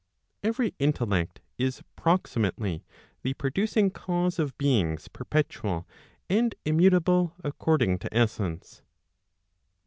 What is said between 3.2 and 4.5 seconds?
the producing cause